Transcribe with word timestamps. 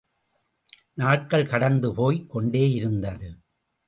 நாட்கள் 0.93 1.47
கடந்து 1.47 1.93
போய்க் 1.93 2.37
கொண்டேயிருந்தது. 2.37 3.29